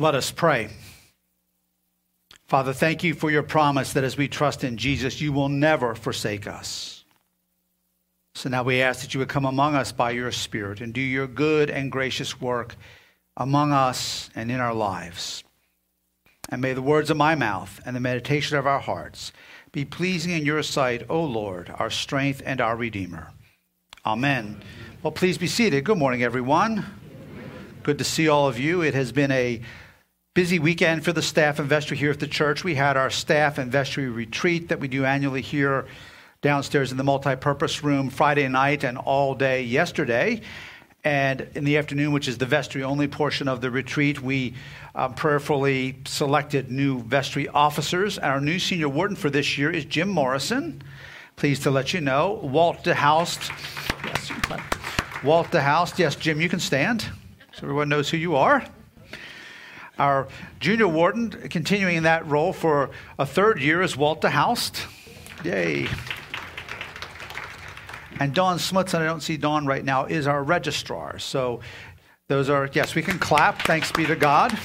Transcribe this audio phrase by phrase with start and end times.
[0.00, 0.68] Let us pray.
[2.46, 5.96] Father, thank you for your promise that as we trust in Jesus, you will never
[5.96, 7.04] forsake us.
[8.36, 11.00] So now we ask that you would come among us by your Spirit and do
[11.00, 12.76] your good and gracious work
[13.36, 15.42] among us and in our lives.
[16.48, 19.32] And may the words of my mouth and the meditation of our hearts
[19.72, 23.32] be pleasing in your sight, O Lord, our strength and our Redeemer.
[24.06, 24.62] Amen.
[25.02, 25.82] Well, please be seated.
[25.82, 26.86] Good morning, everyone.
[27.82, 28.80] Good to see all of you.
[28.80, 29.60] It has been a
[30.34, 32.62] busy weekend for the staff and vestry here at the church.
[32.64, 35.86] We had our staff and vestry retreat that we do annually here
[36.42, 40.40] downstairs in the multi-purpose room Friday night and all day yesterday.
[41.04, 44.54] And in the afternoon, which is the vestry only portion of the retreat, we
[44.94, 48.18] um, prayerfully selected new vestry officers.
[48.18, 50.82] Our new senior warden for this year is Jim Morrison.
[51.36, 52.40] Pleased to let you know.
[52.42, 53.50] Walt DeHoust.
[54.04, 54.30] Yes,
[55.24, 55.98] Walt DeHoust.
[55.98, 57.06] Yes, Jim, you can stand
[57.52, 58.64] so everyone knows who you are.
[59.98, 60.28] Our
[60.60, 64.86] junior warden, continuing in that role for a third year, is Walter DeHoust.
[65.44, 65.88] Yay.
[68.20, 71.18] And Dawn Smutson, I don't see Dawn right now, is our registrar.
[71.18, 71.60] So
[72.28, 73.62] those are, yes, we can clap.
[73.62, 74.56] Thanks be to God.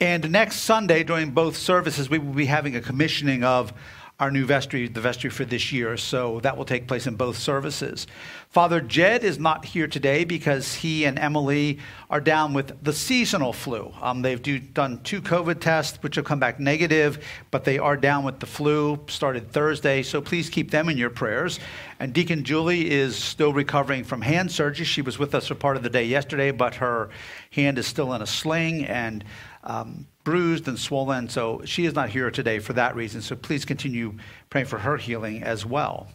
[0.00, 3.72] And next Sunday, during both services, we will be having a commissioning of
[4.20, 5.96] our new vestry, the vestry for this year.
[5.96, 8.06] So that will take place in both services.
[8.50, 11.78] Father Jed is not here today because he and Emily
[12.10, 13.92] are down with the seasonal flu.
[14.02, 17.96] Um, they've do, done two COVID tests, which have come back negative, but they are
[17.96, 20.02] down with the flu, started Thursday.
[20.02, 21.58] So please keep them in your prayers.
[21.98, 24.84] And Deacon Julie is still recovering from hand surgery.
[24.84, 27.10] She was with us for part of the day yesterday, but her
[27.52, 28.84] hand is still in a sling.
[28.84, 29.24] And
[29.64, 31.28] um, bruised and swollen.
[31.28, 33.20] So she is not here today for that reason.
[33.20, 34.14] So please continue
[34.48, 36.08] praying for her healing as well.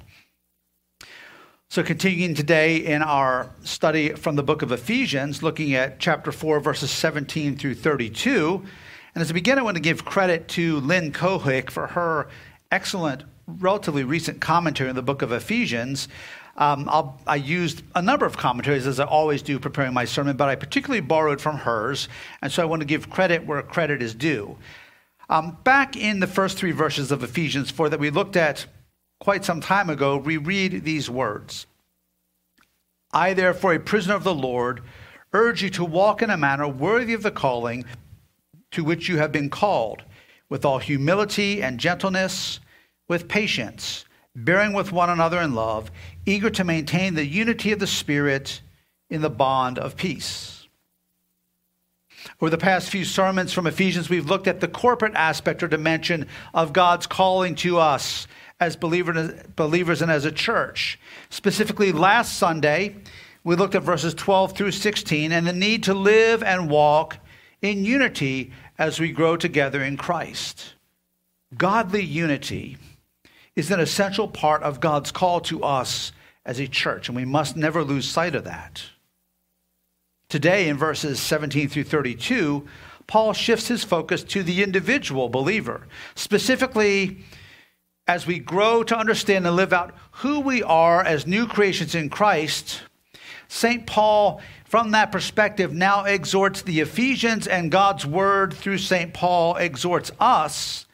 [1.68, 6.60] So, continuing today in our study from the book of Ephesians, looking at chapter 4,
[6.60, 8.64] verses 17 through 32.
[9.16, 12.30] And as a begin, I want to give credit to Lynn Cohick for her
[12.72, 16.08] excellent, relatively recent commentary on the book of Ephesians.
[16.58, 16.90] Um,
[17.28, 20.56] i used a number of commentaries, as I always do, preparing my sermon, but I
[20.56, 22.08] particularly borrowed from hers,
[22.42, 24.58] and so I want to give credit where credit is due.
[25.30, 28.68] Um, back in the first three verses of Ephesians 4 that we looked at
[29.20, 31.66] quite some time ago, we read these words
[33.12, 34.82] I, therefore, a prisoner of the Lord,
[35.34, 37.86] urge you to walk in a manner worthy of the calling
[38.72, 40.04] to which you have been called,
[40.50, 42.60] with all humility and gentleness,
[43.08, 44.05] with patience
[44.36, 45.90] bearing with one another in love,
[46.26, 48.62] eager to maintain the unity of the Spirit
[49.10, 50.68] in the bond of peace.
[52.42, 56.28] Over the past few sermons from Ephesians, we've looked at the corporate aspect or dimension
[56.54, 58.28] of God's calling to us
[58.60, 61.00] as believers and as a church.
[61.30, 62.96] Specifically, last Sunday,
[63.44, 67.18] we looked at verses 12 through 16 and the need to live and walk
[67.62, 70.74] in unity as we grow together in Christ.
[71.56, 72.78] Godly unity
[73.56, 76.12] is an essential part of God's call to us
[76.46, 78.84] as a church, and we must never lose sight of that.
[80.30, 82.68] Today, in verses 17 through 32,
[83.08, 85.88] Paul shifts his focus to the individual believer.
[86.16, 87.24] Specifically,
[88.08, 92.10] as we grow to understand and live out who we are as new creations in
[92.10, 92.82] Christ,
[93.48, 93.86] St.
[93.86, 99.14] Paul, from that perspective, now exhorts the Ephesians, and God's word through St.
[99.14, 100.86] Paul exhorts us.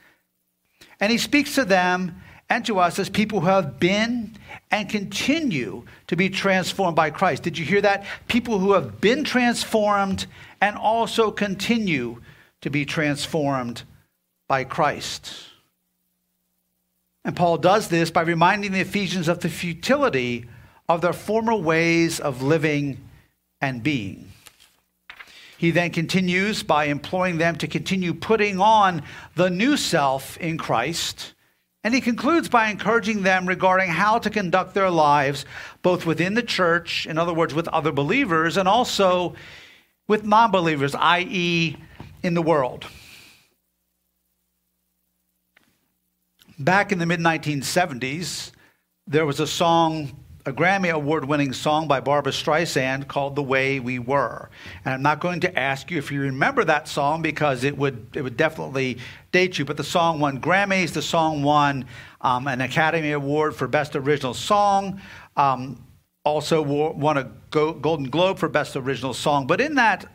[1.00, 2.21] And he speaks to them
[2.52, 4.36] and to us as people who have been
[4.72, 7.44] and continue to be transformed by Christ.
[7.44, 8.04] Did you hear that?
[8.28, 10.26] People who have been transformed
[10.60, 12.22] and also continue
[12.60, 13.84] to be transformed
[14.50, 15.34] by Christ.
[17.24, 20.46] And Paul does this by reminding the Ephesians of the futility
[20.90, 22.98] of their former ways of living
[23.62, 24.30] and being.
[25.58, 29.04] He then continues by imploring them to continue putting on
[29.36, 31.34] the new self in Christ
[31.84, 35.46] and he concludes by encouraging them regarding how to conduct their lives,
[35.82, 39.36] both within the church, in other words, with other believers, and also
[40.08, 41.76] with non believers, i.e.,
[42.24, 42.86] in the world.
[46.60, 48.52] Back in the mid 1970s,
[49.08, 53.80] there was a song a Grammy Award winning song by Barbra Streisand called The Way
[53.80, 54.50] We Were.
[54.84, 58.08] And I'm not going to ask you if you remember that song because it would,
[58.16, 58.98] it would definitely
[59.32, 60.94] date you, but the song won Grammys.
[60.94, 61.86] The song won
[62.22, 65.00] um, an Academy Award for Best Original Song,
[65.38, 65.86] um,
[66.24, 69.46] also won a Golden Globe for Best Original Song.
[69.46, 70.06] But in that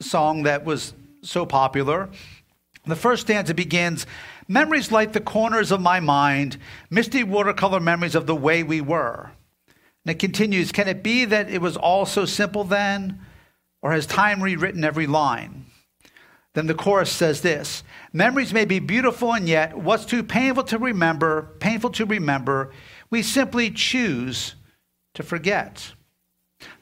[0.00, 2.08] song that was so popular,
[2.86, 4.06] the first stanza begins
[4.48, 6.58] Memories light the corners of my mind,
[6.90, 9.30] misty watercolor memories of the way we were.
[10.04, 13.20] And it continues Can it be that it was all so simple then?
[13.82, 15.66] Or has time rewritten every line?
[16.54, 17.82] then the chorus says this
[18.12, 22.72] Memories may be beautiful, and yet what's too painful to remember, painful to remember,
[23.10, 24.54] we simply choose
[25.14, 25.92] to forget.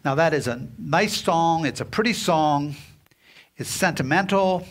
[0.05, 1.67] Now, that is a nice song.
[1.67, 2.75] It's a pretty song.
[3.57, 4.67] It's sentimental.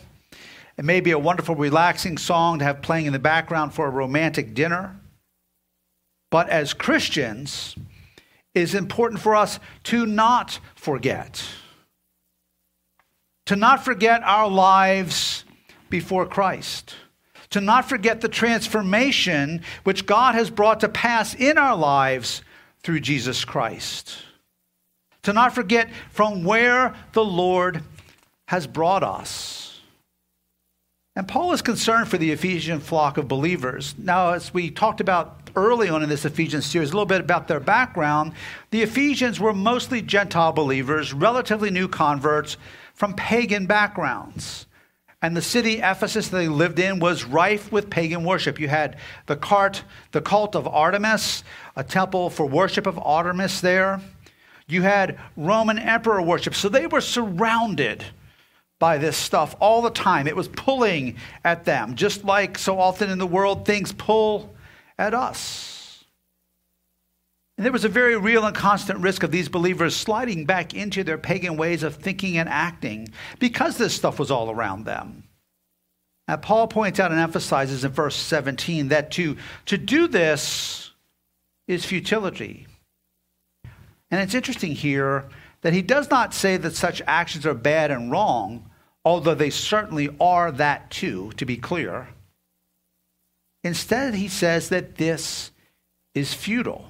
[0.78, 3.90] It may be a wonderful, relaxing song to have playing in the background for a
[3.90, 4.96] romantic dinner.
[6.30, 7.76] But as Christians,
[8.54, 11.44] is important for us to not forget
[13.50, 15.44] to not forget our lives
[15.90, 16.94] before Christ,
[17.50, 22.44] to not forget the transformation which God has brought to pass in our lives
[22.84, 24.20] through Jesus Christ,
[25.24, 27.82] to not forget from where the Lord
[28.50, 29.82] has brought us.
[31.16, 33.96] And Paul is concerned for the Ephesian flock of believers.
[33.98, 37.48] Now, as we talked about early on in this Ephesians series, a little bit about
[37.48, 38.34] their background,
[38.72, 42.58] the Ephesians were mostly Gentile believers, relatively new converts
[42.94, 44.66] from pagan backgrounds.
[45.22, 48.60] And the city Ephesus that they lived in was rife with pagan worship.
[48.60, 51.44] You had the cart, the cult of Artemis,
[51.76, 54.00] a temple for worship of Artemis there.
[54.68, 56.56] You had Roman emperor worship.
[56.56, 58.06] So they were surrounded
[58.80, 60.26] by this stuff all the time.
[60.26, 64.56] It was pulling at them, just like so often in the world, things pull
[65.00, 66.04] at us.
[67.58, 71.04] And there was a very real and constant risk of these believers sliding back into
[71.04, 73.10] their pagan ways of thinking and acting
[73.40, 75.24] because this stuff was all around them.
[76.28, 79.36] Now, Paul points out and emphasizes in verse 17 that to,
[79.66, 80.92] to do this
[81.68, 82.68] is futility.
[84.12, 85.26] And it's interesting here
[85.62, 88.70] that he does not say that such actions are bad and wrong,
[89.04, 92.08] although they certainly are that too, to be clear.
[93.70, 95.52] Instead, he says that this
[96.16, 96.90] is futile.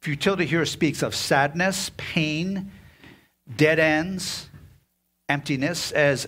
[0.00, 2.72] Futility here speaks of sadness, pain,
[3.56, 4.48] dead ends,
[5.28, 6.26] emptiness, as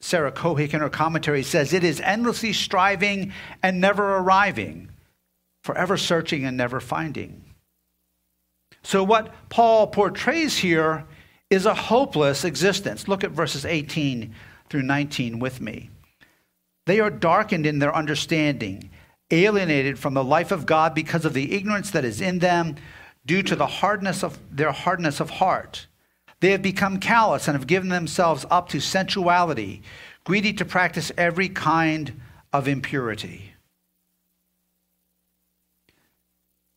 [0.00, 4.88] Sarah Cohick in her commentary says, it is endlessly striving and never arriving,
[5.62, 7.44] forever searching and never finding.
[8.82, 11.04] So, what Paul portrays here
[11.50, 13.08] is a hopeless existence.
[13.08, 14.34] Look at verses 18
[14.70, 15.90] through 19 with me.
[16.86, 18.90] They are darkened in their understanding,
[19.30, 22.76] alienated from the life of God because of the ignorance that is in them
[23.26, 25.86] due to the hardness of their hardness of heart.
[26.40, 29.82] They have become callous and have given themselves up to sensuality,
[30.24, 32.20] greedy to practice every kind
[32.52, 33.54] of impurity.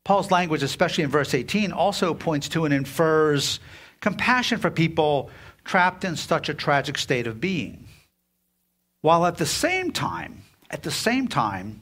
[0.05, 3.59] Paul's language, especially in verse 18, also points to and infers
[3.99, 5.29] compassion for people
[5.65, 7.85] trapped in such a tragic state of being.
[9.01, 11.81] While at the same time, at the same time,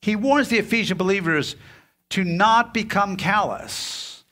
[0.00, 1.56] he warns the Ephesian believers
[2.10, 4.22] to not become callous,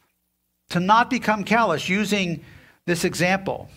[0.71, 2.45] to not become callous, using
[2.87, 3.69] this example.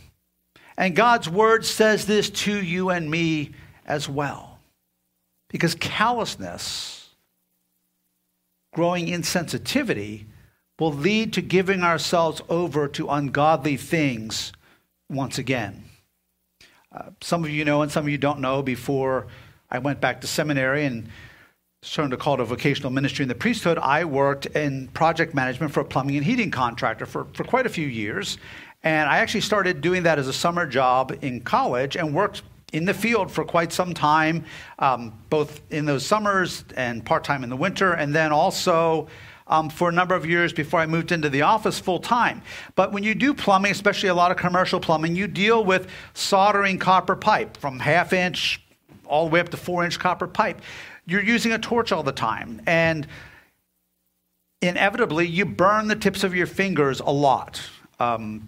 [0.77, 3.51] And God's word says this to you and me
[3.85, 4.59] as well.
[5.49, 7.09] Because callousness,
[8.73, 10.25] growing insensitivity,
[10.79, 14.53] will lead to giving ourselves over to ungodly things
[15.09, 15.88] once again.
[17.21, 19.27] Some of you know, and some of you don't know, before
[19.69, 21.07] I went back to seminary and
[21.81, 25.71] starting to call it a vocational ministry in the priesthood, I worked in project management
[25.71, 28.37] for a plumbing and heating contractor for, for quite a few years.
[28.83, 32.41] And I actually started doing that as a summer job in college and worked
[32.73, 34.45] in the field for quite some time,
[34.79, 39.07] um, both in those summers and part time in the winter, and then also
[39.49, 42.41] um, for a number of years before I moved into the office full time.
[42.75, 46.77] But when you do plumbing, especially a lot of commercial plumbing, you deal with soldering
[46.77, 48.61] copper pipe from half inch
[49.05, 50.61] all the way up to four inch copper pipe
[51.09, 52.61] you're using a torch all the time.
[52.67, 53.07] And
[54.61, 57.61] inevitably, you burn the tips of your fingers a lot.
[57.99, 58.47] Um,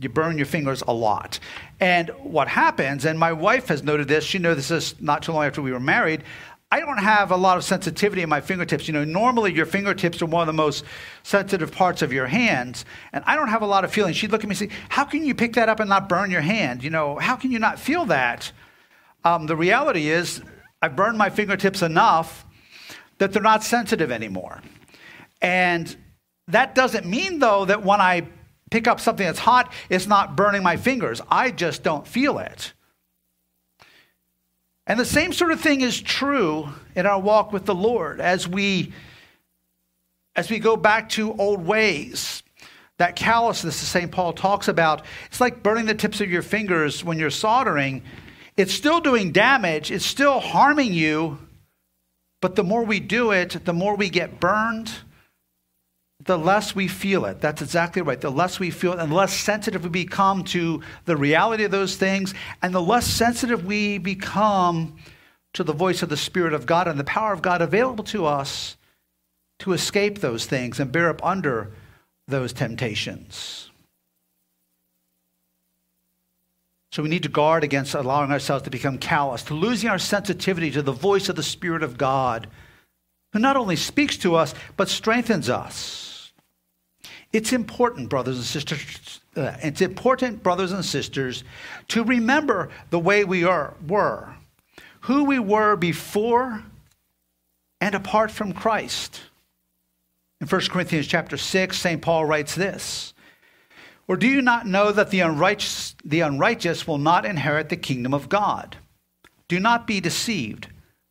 [0.00, 1.38] you burn your fingers a lot.
[1.80, 5.32] And what happens, and my wife has noted this, she noticed this is not too
[5.32, 6.24] long after we were married.
[6.72, 8.88] I don't have a lot of sensitivity in my fingertips.
[8.88, 10.84] You know, normally your fingertips are one of the most
[11.22, 14.14] sensitive parts of your hands, and I don't have a lot of feeling.
[14.14, 16.30] She'd look at me and say, How can you pick that up and not burn
[16.30, 16.82] your hand?
[16.82, 18.50] You know, how can you not feel that?
[19.24, 20.42] Um, the reality is,
[20.82, 22.44] I've burned my fingertips enough
[23.18, 24.60] that they're not sensitive anymore.
[25.40, 25.96] And
[26.48, 28.26] that doesn't mean, though, that when I
[28.70, 31.20] pick up something that's hot, it's not burning my fingers.
[31.30, 32.72] I just don't feel it.
[34.86, 38.46] And the same sort of thing is true in our walk with the Lord as
[38.46, 38.92] we
[40.36, 42.42] as we go back to old ways.
[42.98, 44.10] That callousness that St.
[44.10, 48.02] Paul talks about, it's like burning the tips of your fingers when you're soldering
[48.56, 51.38] it's still doing damage, it's still harming you,
[52.40, 54.90] but the more we do it, the more we get burned,
[56.26, 57.40] the less we feel it.
[57.40, 58.20] That's exactly right.
[58.20, 61.70] The less we feel it, and the less sensitive we become to the reality of
[61.70, 64.96] those things, and the less sensitive we become
[65.54, 68.26] to the voice of the Spirit of God and the power of God available to
[68.26, 68.76] us
[69.60, 71.72] to escape those things and bear up under
[72.28, 73.70] those temptations.
[76.92, 80.70] So we need to guard against allowing ourselves to become callous, to losing our sensitivity
[80.72, 82.48] to the voice of the Spirit of God,
[83.32, 86.15] who not only speaks to us, but strengthens us.
[87.32, 91.44] It's important, brothers and sisters, uh, it's important, brothers and sisters,
[91.88, 94.34] to remember the way we are, were,
[95.00, 96.62] who we were before
[97.80, 99.20] and apart from Christ.
[100.40, 102.00] In 1 Corinthians chapter 6, St.
[102.00, 103.14] Paul writes this
[104.08, 108.14] Or do you not know that the unrighteous, the unrighteous will not inherit the kingdom
[108.14, 108.76] of God?
[109.48, 110.68] Do not be deceived.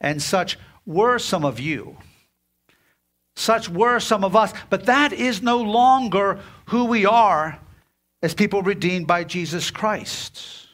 [0.00, 1.96] And such were some of you.
[3.36, 7.60] Such were some of us, but that is no longer who we are
[8.22, 10.66] as people redeemed by Jesus Christ.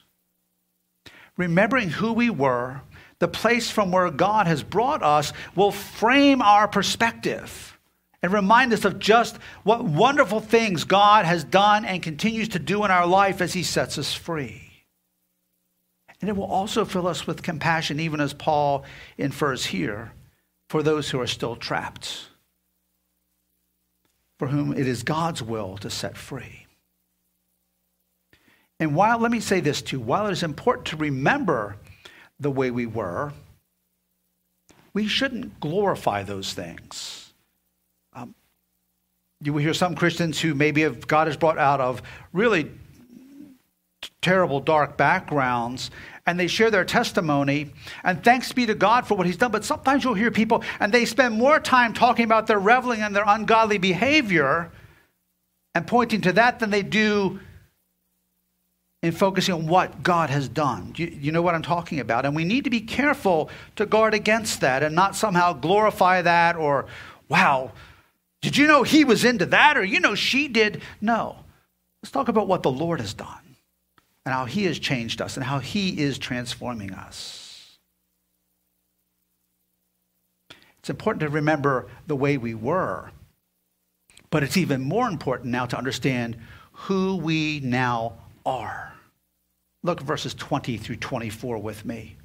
[1.36, 2.80] Remembering who we were
[3.18, 7.78] the place from where God has brought us will frame our perspective
[8.22, 12.84] and remind us of just what wonderful things God has done and continues to do
[12.84, 14.63] in our life as He sets us free.
[16.24, 18.84] And it will also fill us with compassion, even as Paul
[19.18, 20.12] infers here,
[20.70, 22.28] for those who are still trapped,
[24.38, 26.66] for whom it is God's will to set free.
[28.80, 31.76] And while, let me say this too, while it is important to remember
[32.40, 33.34] the way we were,
[34.94, 37.34] we shouldn't glorify those things.
[38.14, 38.34] Um,
[39.42, 42.00] you will hear some Christians who maybe have, God has brought out of
[42.32, 42.70] really
[44.22, 45.90] terrible, dark backgrounds,
[46.26, 47.70] and they share their testimony,
[48.02, 49.50] and thanks be to God for what He's done.
[49.50, 53.14] But sometimes you'll hear people, and they spend more time talking about their reveling and
[53.14, 54.70] their ungodly behavior
[55.74, 57.40] and pointing to that than they do
[59.02, 60.94] in focusing on what God has done.
[60.96, 62.24] You, you, know what I'm talking about?
[62.24, 66.56] And we need to be careful to guard against that and not somehow glorify that
[66.56, 66.86] or,
[67.28, 67.72] wow,
[68.40, 70.80] did you know he was into that or you know she did?
[71.02, 71.36] No.
[72.02, 73.43] Let's talk about what the Lord has done
[74.24, 77.78] and how he has changed us and how he is transforming us.
[80.78, 83.10] It's important to remember the way we were,
[84.30, 86.36] but it's even more important now to understand
[86.72, 88.14] who we now
[88.44, 88.92] are.
[89.82, 92.16] Look verses 20 through 24 with me.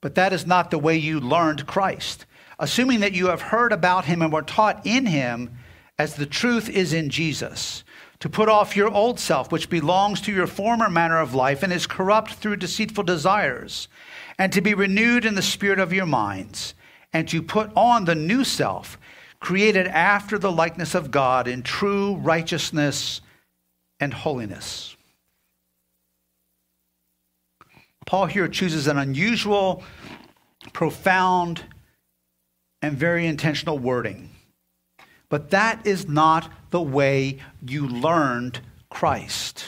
[0.00, 2.26] But that is not the way you learned Christ,
[2.58, 5.58] assuming that you have heard about him and were taught in him
[5.98, 7.84] as the truth is in Jesus,
[8.22, 11.72] to put off your old self, which belongs to your former manner of life and
[11.72, 13.88] is corrupt through deceitful desires,
[14.38, 16.74] and to be renewed in the spirit of your minds,
[17.12, 18.96] and to put on the new self,
[19.40, 23.22] created after the likeness of God in true righteousness
[23.98, 24.96] and holiness.
[28.06, 29.82] Paul here chooses an unusual,
[30.72, 31.64] profound,
[32.82, 34.31] and very intentional wording.
[35.32, 38.60] But that is not the way you learned
[38.90, 39.64] Christ.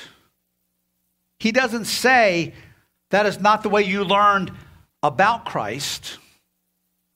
[1.38, 2.52] He doesn't say
[3.08, 4.52] that is not the way you learned
[5.02, 6.18] about Christ,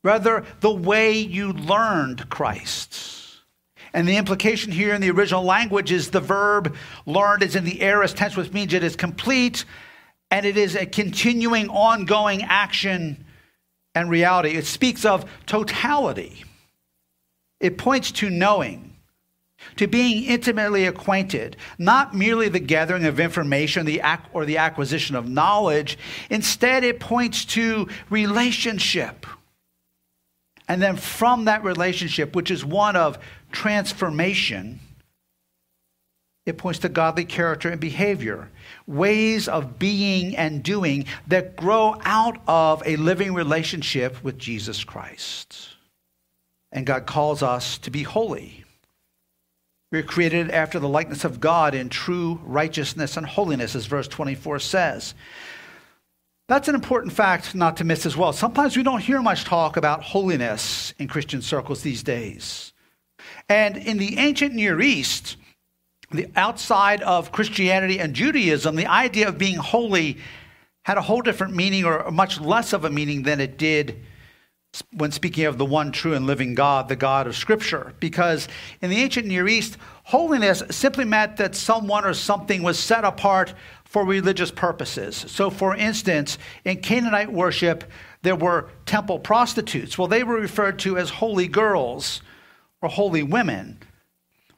[0.02, 3.43] rather, the way you learned Christ.
[3.93, 6.75] And the implication here in the original language is the verb
[7.05, 9.67] learned is in the aorist tense, which means it is complete
[10.31, 13.26] and it is a continuing, ongoing action
[13.95, 14.57] and reality.
[14.57, 16.45] It speaks of totality.
[17.61, 18.97] It points to knowing,
[19.77, 23.88] to being intimately acquainted, not merely the gathering of information
[24.33, 25.99] or the acquisition of knowledge.
[26.31, 29.27] Instead, it points to relationship.
[30.69, 33.19] And then from that relationship, which is one of
[33.50, 34.81] transformation,
[36.47, 38.50] it points to godly character and behavior,
[38.87, 45.71] ways of being and doing that grow out of a living relationship with Jesus Christ.
[46.73, 48.65] And God calls us to be holy.
[49.91, 54.59] We're created after the likeness of God in true righteousness and holiness, as verse 24
[54.59, 55.15] says.
[56.47, 58.33] That's an important fact not to miss as well.
[58.33, 62.73] Sometimes we don't hear much talk about holiness in Christian circles these days.
[63.49, 65.37] And in the ancient Near East,
[66.11, 70.19] the outside of Christianity and Judaism, the idea of being holy
[70.85, 74.03] had a whole different meaning or much less of a meaning than it did
[74.93, 77.95] when speaking of the one true and living God, the God of Scripture.
[78.01, 78.49] Because
[78.81, 83.55] in the ancient Near East, holiness simply meant that someone or something was set apart
[83.85, 85.25] for religious purposes.
[85.29, 87.85] So, for instance, in Canaanite worship,
[88.23, 89.97] there were temple prostitutes.
[89.97, 92.21] Well, they were referred to as holy girls
[92.83, 93.79] or holy women.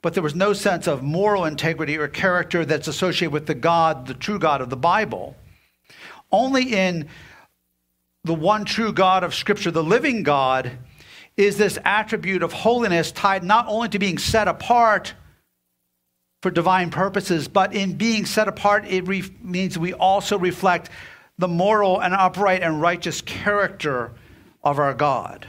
[0.03, 4.07] But there was no sense of moral integrity or character that's associated with the God,
[4.07, 5.37] the true God of the Bible.
[6.33, 7.09] Only in
[8.25, 10.73] the one true God of Scripture, the living God,
[11.37, 15.15] is this attribute of holiness tied not only to being set apart
[16.43, 20.91] for divine purposes, but in being set apart, it re- means we also reflect
[21.39, 24.13] the moral and upright and righteous character
[24.63, 25.47] of our God.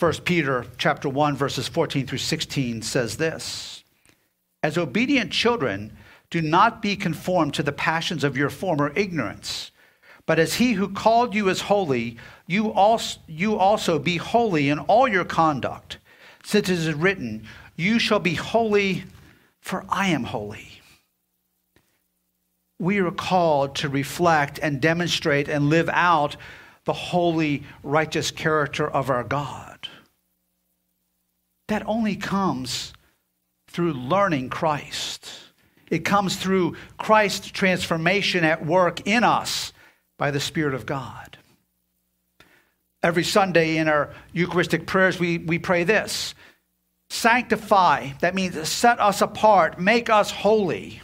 [0.00, 3.84] 1 Peter chapter 1 verses 14 through 16 says this.
[4.62, 5.96] As obedient children,
[6.30, 9.70] do not be conformed to the passions of your former ignorance
[10.26, 12.16] but as he who called you is holy,
[12.46, 15.98] you also, you also be holy in all your conduct,
[16.42, 19.04] since it is written, You shall be holy,
[19.60, 20.80] for I am holy.
[22.78, 26.36] We are called to reflect and demonstrate and live out
[26.84, 29.88] the holy, righteous character of our God.
[31.68, 32.92] That only comes
[33.68, 35.30] through learning Christ.
[35.90, 39.72] It comes through Christ's transformation at work in us
[40.16, 41.38] by the Spirit of God.
[43.02, 46.34] Every Sunday in our Eucharistic prayers, we, we pray this
[47.10, 51.00] Sanctify, that means set us apart, make us holy.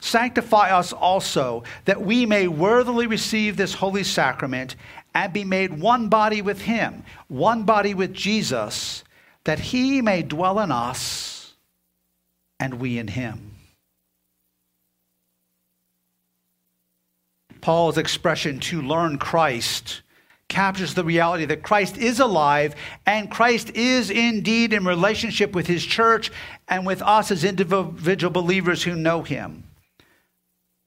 [0.00, 4.76] Sanctify us also, that we may worthily receive this holy sacrament
[5.14, 9.02] and be made one body with Him, one body with Jesus,
[9.44, 11.54] that He may dwell in us
[12.60, 13.57] and we in Him.
[17.68, 20.00] Paul's expression to learn Christ
[20.48, 25.84] captures the reality that Christ is alive and Christ is indeed in relationship with his
[25.84, 26.32] church
[26.66, 29.64] and with us as individual believers who know him.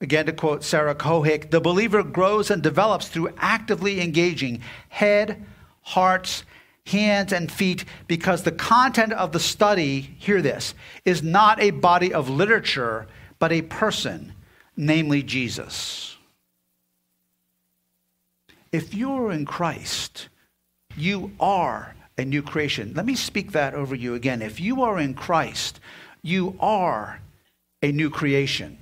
[0.01, 5.45] Again, to quote Sarah Cohick, the believer grows and develops through actively engaging head,
[5.83, 6.45] hearts,
[6.87, 10.73] hands, and feet because the content of the study, hear this,
[11.05, 13.05] is not a body of literature,
[13.37, 14.33] but a person,
[14.75, 16.10] namely Jesus.
[18.71, 20.29] If you're in Christ,
[20.95, 22.93] you are a new creation.
[22.95, 24.41] Let me speak that over you again.
[24.41, 25.79] If you are in Christ,
[26.21, 27.19] you are
[27.81, 28.77] a new creation.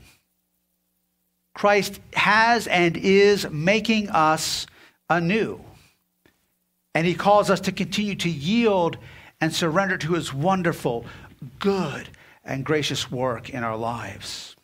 [1.53, 4.67] Christ has and is making us
[5.09, 5.59] anew.
[6.93, 8.97] And he calls us to continue to yield
[9.41, 11.05] and surrender to his wonderful,
[11.59, 12.09] good,
[12.43, 14.55] and gracious work in our lives.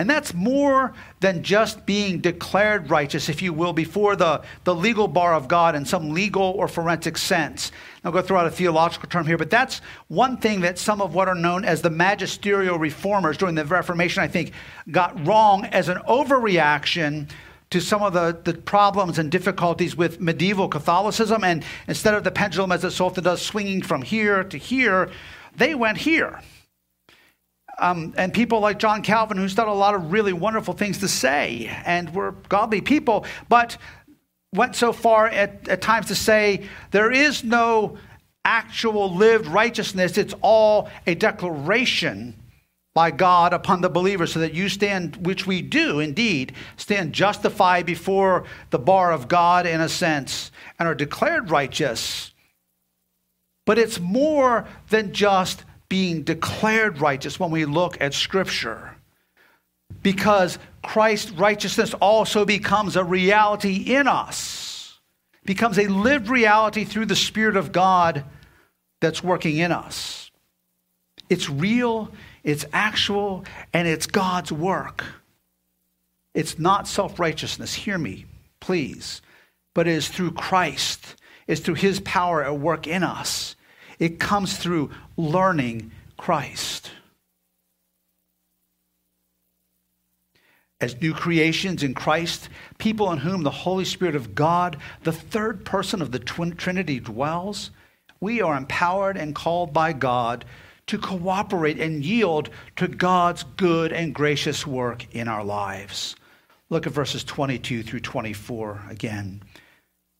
[0.00, 5.06] And that's more than just being declared righteous, if you will, before the, the legal
[5.06, 7.70] bar of God in some legal or forensic sense.
[8.02, 11.14] I'll go throw out a theological term here, but that's one thing that some of
[11.14, 14.52] what are known as the magisterial reformers during the Reformation, I think,
[14.90, 17.28] got wrong as an overreaction
[17.68, 21.44] to some of the, the problems and difficulties with medieval Catholicism.
[21.44, 25.10] And instead of the pendulum, as it so often does, swinging from here to here,
[25.58, 26.40] they went here.
[27.80, 31.08] Um, and people like John Calvin, who's done a lot of really wonderful things to
[31.08, 33.78] say, and were godly people, but
[34.52, 37.96] went so far at, at times to say there is no
[38.44, 42.34] actual lived righteousness, it's all a declaration
[42.92, 47.86] by God upon the believer, so that you stand, which we do indeed, stand justified
[47.86, 52.32] before the bar of God in a sense, and are declared righteous.
[53.64, 58.96] But it's more than just being declared righteous when we look at Scripture.
[60.02, 64.98] Because Christ's righteousness also becomes a reality in us,
[65.44, 68.24] becomes a lived reality through the Spirit of God
[69.00, 70.30] that's working in us.
[71.28, 72.10] It's real,
[72.44, 75.04] it's actual, and it's God's work.
[76.34, 77.74] It's not self righteousness.
[77.74, 78.26] Hear me,
[78.60, 79.20] please.
[79.74, 81.16] But it is through Christ,
[81.48, 83.56] it's through his power at work in us
[84.00, 84.90] it comes through
[85.28, 86.90] learning Christ.
[90.80, 95.64] As new creations in Christ, people in whom the Holy Spirit of God, the third
[95.64, 97.70] person of the twin Trinity, dwells,
[98.20, 100.44] we are empowered and called by God
[100.86, 106.16] to cooperate and yield to God's good and gracious work in our lives.
[106.68, 109.42] Look at verses 22 through 24 again.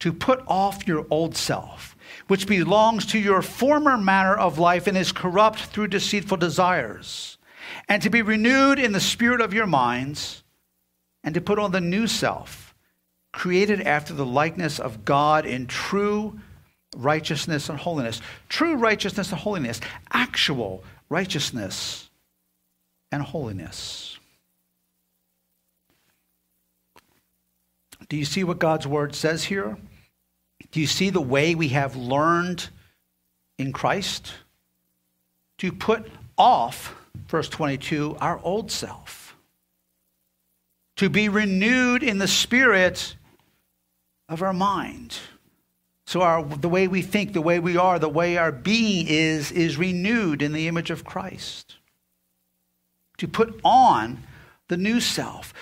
[0.00, 1.89] To put off your old self,
[2.26, 7.38] which belongs to your former manner of life and is corrupt through deceitful desires,
[7.88, 10.42] and to be renewed in the spirit of your minds,
[11.22, 12.74] and to put on the new self,
[13.32, 16.40] created after the likeness of God in true
[16.96, 18.20] righteousness and holiness.
[18.48, 19.80] True righteousness and holiness,
[20.12, 22.10] actual righteousness
[23.12, 24.18] and holiness.
[28.08, 29.76] Do you see what God's word says here?
[30.70, 32.68] Do you see the way we have learned
[33.58, 34.32] in Christ?
[35.58, 36.94] To put off,
[37.28, 39.36] verse 22, our old self.
[40.96, 43.16] To be renewed in the spirit
[44.28, 45.18] of our mind.
[46.06, 49.52] So our, the way we think, the way we are, the way our being is,
[49.52, 51.76] is renewed in the image of Christ.
[53.18, 54.22] To put on
[54.68, 55.52] the new self.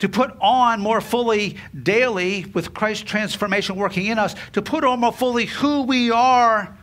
[0.00, 5.00] To put on more fully daily with Christ's transformation working in us, to put on
[5.00, 6.76] more fully who we are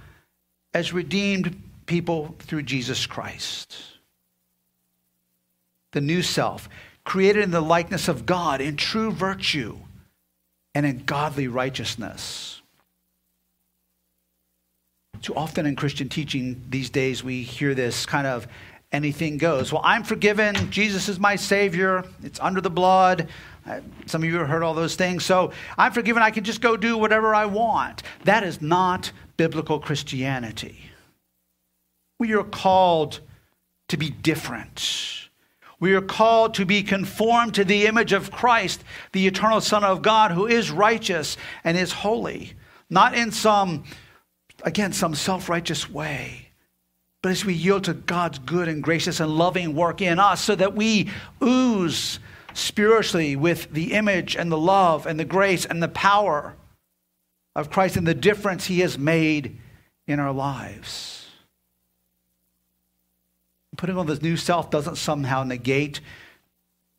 [0.74, 3.76] as redeemed people through Jesus Christ.
[5.92, 6.68] The new self,
[7.06, 9.78] created in the likeness of God in true virtue
[10.74, 12.62] and in godly righteousness.
[15.22, 18.48] Too often in Christian teaching these days, we hear this kind of
[18.96, 19.72] anything goes.
[19.72, 20.72] Well, I'm forgiven.
[20.72, 22.04] Jesus is my Savior.
[22.24, 23.28] It's under the blood.
[24.06, 25.26] Some of you have heard all those things.
[25.26, 26.24] So I'm forgiven.
[26.24, 28.04] I can just go do whatever I want.
[28.24, 30.80] That is not biblical Christianity.
[32.20, 33.20] We are called
[33.90, 35.30] to be different.
[35.80, 40.02] We are called to be conformed to the image of Christ, the eternal Son of
[40.02, 42.54] God, who is righteous and is holy,
[42.90, 43.84] not in some
[44.64, 46.45] again, some self righteous way.
[47.26, 50.54] But as we yield to God's good and gracious and loving work in us, so
[50.54, 51.10] that we
[51.42, 52.20] ooze
[52.54, 56.54] spiritually with the image and the love and the grace and the power
[57.56, 59.60] of Christ and the difference he has made
[60.06, 61.28] in our lives.
[63.76, 66.02] Putting on this new self doesn't somehow negate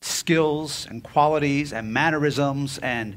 [0.02, 3.16] skills and qualities and mannerisms and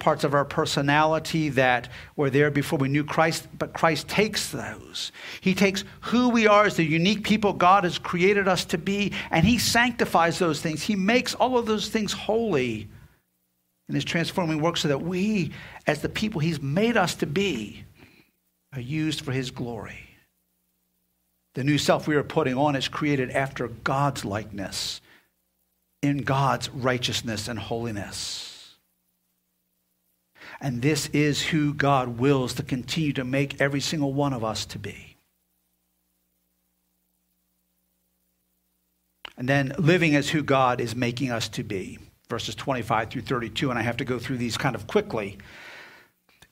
[0.00, 5.12] parts of our personality that were there before we knew Christ, but Christ takes those.
[5.40, 9.12] He takes who we are as the unique people God has created us to be,
[9.30, 10.82] and He sanctifies those things.
[10.82, 12.88] He makes all of those things holy
[13.88, 15.52] in His transforming work so that we,
[15.86, 17.84] as the people He's made us to be,
[18.72, 20.10] are used for His glory.
[21.54, 25.00] The new self we are putting on is created after God's likeness,
[26.02, 28.49] in God's righteousness and holiness.
[30.60, 34.66] And this is who God wills to continue to make every single one of us
[34.66, 35.16] to be.
[39.38, 41.98] And then living as who God is making us to be.
[42.28, 45.38] Verses 25 through 32, and I have to go through these kind of quickly.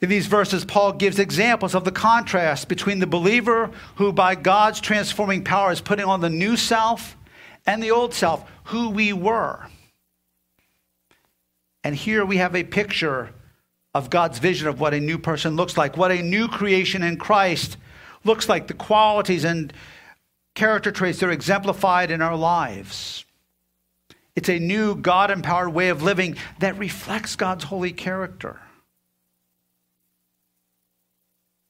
[0.00, 4.80] In these verses, Paul gives examples of the contrast between the believer who, by God's
[4.80, 7.16] transforming power, is putting on the new self
[7.66, 9.66] and the old self, who we were.
[11.84, 13.34] And here we have a picture
[13.94, 17.16] of God's vision of what a new person looks like, what a new creation in
[17.16, 17.76] Christ
[18.24, 19.72] looks like, the qualities and
[20.54, 23.24] character traits that are exemplified in our lives.
[24.36, 28.60] It's a new God empowered way of living that reflects God's holy character.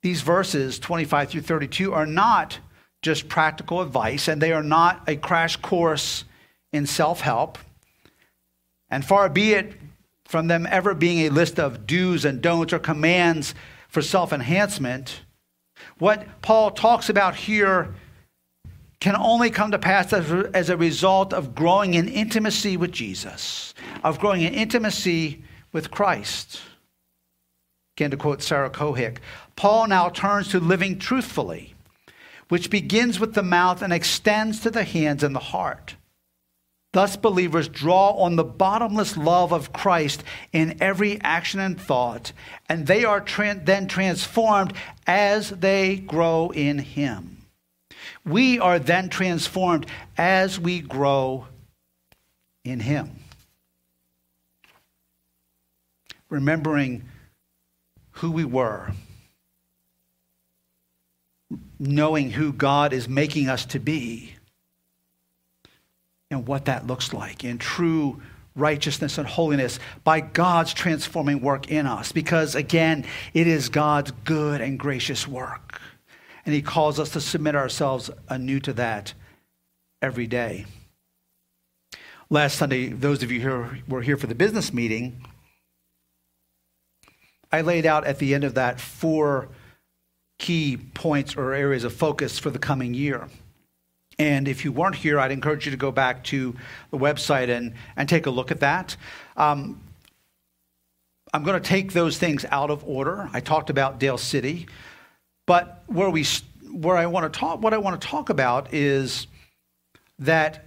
[0.03, 2.59] These verses, 25 through 32, are not
[3.03, 6.25] just practical advice, and they are not a crash course
[6.73, 7.59] in self help.
[8.91, 9.75] And far be it
[10.29, 13.55] from them ever being a list of do's and don'ts or commands
[13.89, 15.23] for self enhancement.
[15.99, 17.95] What Paul talks about here
[19.01, 23.73] can only come to pass as, a result of growing in intimacy with Jesus,
[24.05, 26.61] of growing in intimacy with Christ.
[27.97, 29.19] Again, to quote Sarah Cohick,
[29.57, 31.75] Paul now turns to living truthfully,
[32.49, 35.95] which begins with the mouth and extends to the hands and the heart.
[36.93, 42.33] Thus, believers draw on the bottomless love of Christ in every action and thought,
[42.69, 44.73] and they are tra- then transformed
[45.07, 47.45] as they grow in Him.
[48.25, 51.47] We are then transformed as we grow
[52.65, 53.17] in Him.
[56.31, 57.07] Remembering
[58.13, 58.93] who we were,
[61.79, 64.38] knowing who God is making us to be
[66.31, 68.21] and what that looks like in true
[68.55, 72.13] righteousness and holiness by God's transforming work in us.
[72.13, 75.81] Because again, it is God's good and gracious work.
[76.45, 79.15] And He calls us to submit ourselves anew to that
[80.03, 80.67] every day.
[82.31, 85.25] last Sunday, those of you who were here for the business meeting,
[87.51, 89.49] I laid out at the end of that four
[90.39, 93.29] key points or areas of focus for the coming year.
[94.19, 96.55] And if you weren't here, I'd encourage you to go back to
[96.91, 98.97] the website and, and take a look at that.
[99.37, 99.81] Um,
[101.33, 103.29] I'm going to take those things out of order.
[103.33, 104.67] I talked about Dale City,
[105.47, 106.25] but where we
[106.71, 109.27] where I want to talk what I want to talk about is
[110.19, 110.65] that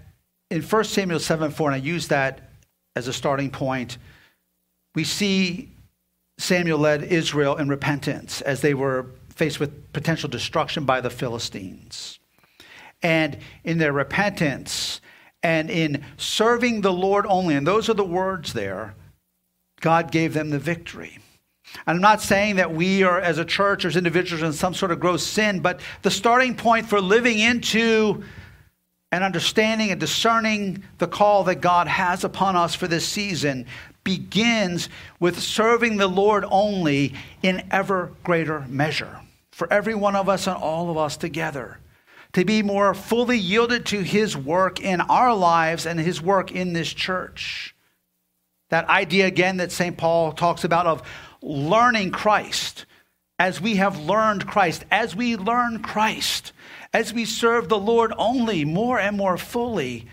[0.50, 2.52] in 1 Samuel 7 4, and I use that
[2.96, 3.98] as a starting point,
[4.96, 5.70] we see
[6.38, 12.20] Samuel led Israel in repentance as they were faced with potential destruction by the Philistines.
[13.04, 15.02] And in their repentance
[15.44, 18.94] and in serving the Lord only, and those are the words there,
[19.80, 21.18] God gave them the victory.
[21.88, 24.74] And I'm not saying that we are, as a church or as individuals, in some
[24.74, 28.24] sort of gross sin, but the starting point for living into
[29.12, 33.66] and understanding and discerning the call that God has upon us for this season
[34.04, 39.20] begins with serving the Lord only in ever greater measure
[39.52, 41.78] for every one of us and all of us together.
[42.34, 46.74] To be more fully yielded to His work in our lives and His work in
[46.74, 47.76] this church.
[48.70, 49.98] That idea again that St.
[49.98, 51.04] Paul talks about of
[51.42, 52.86] learning Christ
[53.42, 56.54] as we have learned Christ, as we learn Christ,
[56.94, 60.08] as we serve the Lord only more and more fully,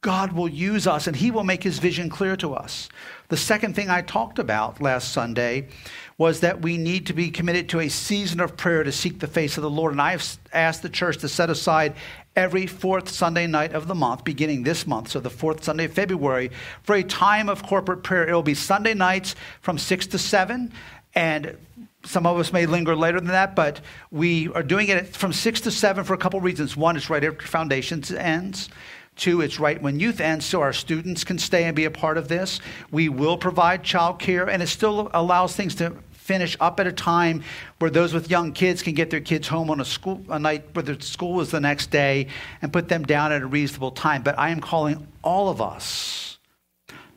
[0.00, 2.88] God will use us and He will make His vision clear to us.
[3.28, 5.68] The second thing I talked about last Sunday
[6.16, 9.26] was that we need to be committed to a season of prayer to seek the
[9.26, 9.92] face of the Lord.
[9.92, 11.94] And I've asked the church to set aside
[12.36, 15.92] every fourth Sunday night of the month, beginning this month, so the fourth Sunday of
[15.92, 16.50] February,
[16.82, 18.28] for a time of corporate prayer.
[18.28, 20.72] It will be Sunday nights from 6 to 7,
[21.14, 21.56] and
[22.04, 25.60] some of us may linger later than that, but we are doing it from 6
[25.62, 26.76] to 7 for a couple reasons.
[26.76, 28.68] One, it's right after Foundations ends.
[29.16, 32.18] Two, it's right when youth ends, so our students can stay and be a part
[32.18, 32.60] of this.
[32.90, 37.44] We will provide childcare, and it still allows things to finish up at a time
[37.78, 40.64] where those with young kids can get their kids home on a school a night
[40.72, 42.26] where the school is the next day
[42.62, 44.22] and put them down at a reasonable time.
[44.22, 46.38] But I am calling all of us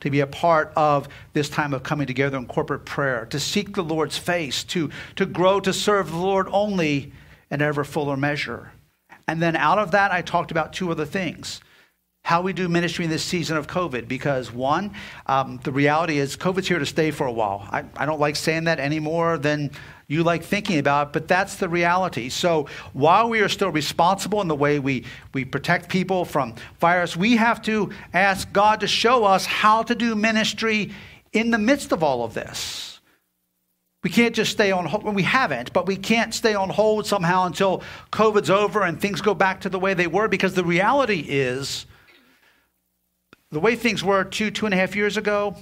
[0.01, 3.75] to be a part of this time of coming together in corporate prayer, to seek
[3.75, 7.13] the Lord's face, to, to grow to serve the Lord only
[7.49, 8.71] in ever fuller measure.
[9.27, 11.61] And then out of that, I talked about two other things
[12.27, 14.05] how we do ministry in this season of COVID.
[14.05, 14.91] Because, one,
[15.27, 17.65] um, the reality is COVID's here to stay for a while.
[17.71, 19.71] I, I don't like saying that any more than
[20.09, 22.27] you like thinking about, but that's the reality.
[22.27, 27.15] So while we are still responsible in the way we, we protect people from virus,
[27.15, 30.91] we have to ask God to show us how to do ministry
[31.31, 32.99] in the midst of all of this.
[34.03, 35.05] We can't just stay on hold.
[35.15, 39.33] We haven't, but we can't stay on hold somehow until COVID's over and things go
[39.33, 41.85] back to the way they were because the reality is
[43.51, 45.55] the way things were two, two and a half years ago,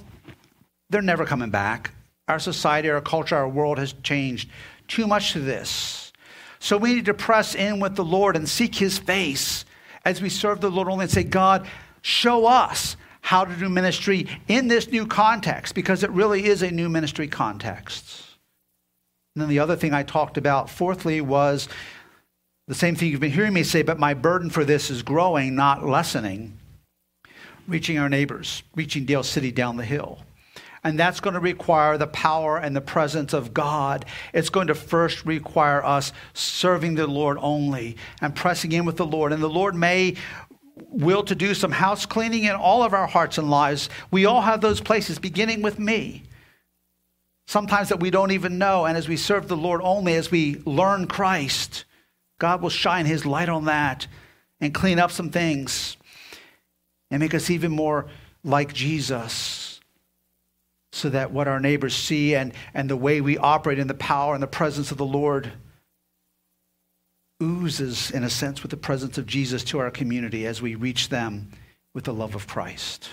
[0.90, 1.92] they're never coming back.
[2.28, 4.50] Our society, our culture, our world has changed
[4.88, 6.12] too much to this.
[6.58, 9.64] So we need to press in with the Lord and seek his face
[10.04, 11.66] as we serve the Lord only and say, God,
[12.02, 16.70] show us how to do ministry in this new context because it really is a
[16.70, 18.22] new ministry context.
[19.34, 21.68] And then the other thing I talked about, fourthly, was
[22.68, 25.54] the same thing you've been hearing me say, but my burden for this is growing,
[25.54, 26.58] not lessening
[27.66, 30.18] reaching our neighbors, reaching Dale City down the hill.
[30.84, 34.04] And that's going to require the power and the presence of God.
[34.32, 39.06] It's going to first require us serving the Lord only and pressing in with the
[39.06, 39.32] Lord.
[39.32, 40.14] And the Lord may
[40.90, 43.88] will to do some house cleaning in all of our hearts and lives.
[44.12, 46.22] We all have those places, beginning with me.
[47.48, 48.84] Sometimes that we don't even know.
[48.86, 51.84] And as we serve the Lord only, as we learn Christ,
[52.38, 54.06] God will shine his light on that
[54.60, 55.96] and clean up some things
[57.10, 58.06] and make us even more
[58.44, 59.80] like Jesus
[60.92, 64.34] so that what our neighbors see and, and the way we operate in the power
[64.34, 65.52] and the presence of the Lord
[67.42, 71.10] oozes, in a sense, with the presence of Jesus to our community as we reach
[71.10, 71.50] them
[71.94, 73.08] with the love of Christ.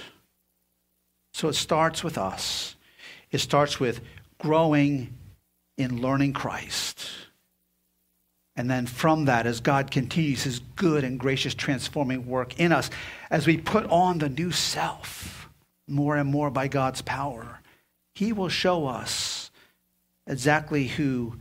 [1.34, 2.76] So it starts with us.
[3.32, 4.02] It starts with
[4.38, 5.14] growing
[5.78, 7.10] in learning Christ.
[8.56, 12.90] And then from that, as God continues his good and gracious transforming work in us,
[13.32, 15.50] as we put on the new self
[15.88, 17.60] more and more by God's power,
[18.14, 19.50] he will show us
[20.28, 21.36] exactly who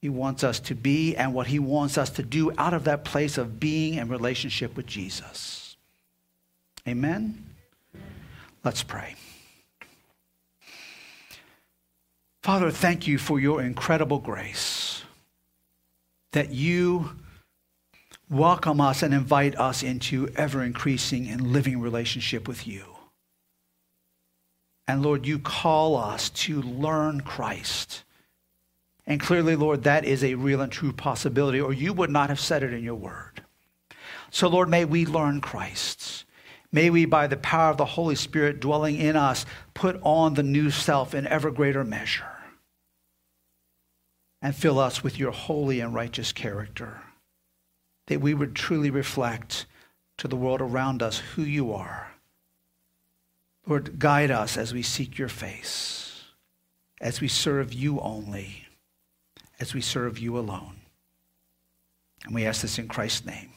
[0.00, 3.04] he wants us to be and what he wants us to do out of that
[3.04, 5.76] place of being in relationship with Jesus.
[6.86, 7.44] Amen?
[8.64, 9.16] Let's pray.
[12.42, 14.79] Father, thank you for your incredible grace
[16.32, 17.10] that you
[18.30, 22.84] welcome us and invite us into ever increasing and living relationship with you.
[24.86, 28.04] And Lord, you call us to learn Christ.
[29.06, 32.40] And clearly, Lord, that is a real and true possibility, or you would not have
[32.40, 33.42] said it in your word.
[34.30, 36.24] So, Lord, may we learn Christ.
[36.70, 40.44] May we, by the power of the Holy Spirit dwelling in us, put on the
[40.44, 42.39] new self in ever greater measure
[44.42, 47.00] and fill us with your holy and righteous character,
[48.06, 49.66] that we would truly reflect
[50.16, 52.12] to the world around us who you are.
[53.66, 56.24] Lord, guide us as we seek your face,
[57.00, 58.64] as we serve you only,
[59.58, 60.76] as we serve you alone.
[62.24, 63.50] And we ask this in Christ's name.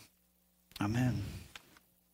[0.81, 1.23] Amen.